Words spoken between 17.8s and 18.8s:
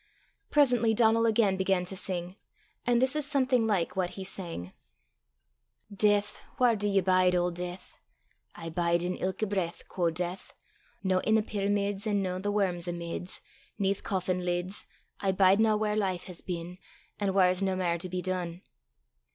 to be dune."